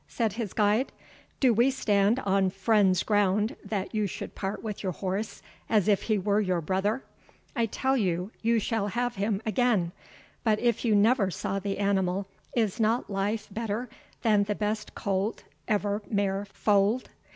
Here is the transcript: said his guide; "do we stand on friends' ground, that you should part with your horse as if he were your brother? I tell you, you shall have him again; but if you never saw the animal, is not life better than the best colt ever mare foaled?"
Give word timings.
said 0.07 0.33
his 0.33 0.51
guide; 0.51 0.91
"do 1.39 1.53
we 1.53 1.69
stand 1.69 2.17
on 2.21 2.49
friends' 2.49 3.03
ground, 3.03 3.55
that 3.63 3.93
you 3.93 4.07
should 4.07 4.33
part 4.33 4.63
with 4.63 4.81
your 4.81 4.93
horse 4.93 5.43
as 5.69 5.87
if 5.87 6.01
he 6.01 6.17
were 6.17 6.41
your 6.41 6.59
brother? 6.59 7.03
I 7.55 7.67
tell 7.67 7.95
you, 7.95 8.31
you 8.41 8.57
shall 8.57 8.87
have 8.87 9.13
him 9.17 9.43
again; 9.45 9.91
but 10.43 10.57
if 10.57 10.83
you 10.83 10.95
never 10.95 11.29
saw 11.29 11.59
the 11.59 11.77
animal, 11.77 12.25
is 12.55 12.79
not 12.79 13.11
life 13.11 13.47
better 13.51 13.89
than 14.23 14.45
the 14.45 14.55
best 14.55 14.95
colt 14.95 15.43
ever 15.67 16.01
mare 16.09 16.45
foaled?" 16.45 17.09